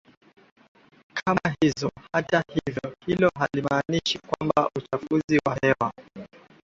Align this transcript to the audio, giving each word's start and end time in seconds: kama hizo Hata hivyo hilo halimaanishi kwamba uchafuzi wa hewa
kama 1.13 1.55
hizo 1.61 1.91
Hata 2.13 2.43
hivyo 2.47 2.95
hilo 3.05 3.31
halimaanishi 3.39 4.19
kwamba 4.19 4.69
uchafuzi 4.75 5.39
wa 5.47 5.57
hewa 5.61 5.91